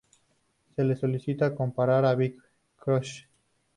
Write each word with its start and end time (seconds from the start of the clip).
Se 0.75 0.83
le 0.83 0.95
solía 0.95 1.53
comparar 1.53 2.05
a 2.05 2.15
Bing 2.15 2.33
Crosby. 2.77 3.27